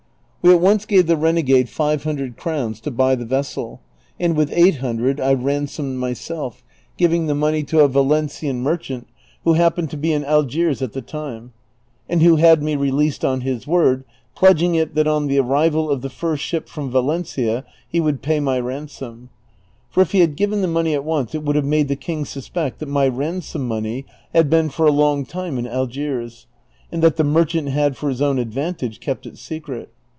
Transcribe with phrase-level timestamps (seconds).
[0.43, 3.79] We at once gave the renegade five hundred crowns to buy the vessel,
[4.19, 6.63] and with eight hundred I ransomed myself,
[6.97, 9.07] giving the money CHAPTER XLL 345 to a Valenciaii merchant
[9.43, 11.53] who hai:)pene<l to be in Algiers at the time,
[12.09, 14.03] and who had me released on his word,
[14.33, 18.39] pledging it that on the arrival of the first ship from Valencia he wonld pay
[18.39, 19.29] my ransom;
[19.91, 22.25] for if he had given the money at once it would have made the king
[22.25, 26.47] suspect tliat my ransom money had been for a long time in Algiers,
[26.91, 29.91] and that the merchant had for his own advantage kept it secret.